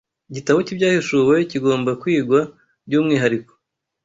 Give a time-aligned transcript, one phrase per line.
[0.29, 2.39] Igitabo cy’Ibyahishuwe kigomba kwigwa
[2.87, 3.53] by’umwihariko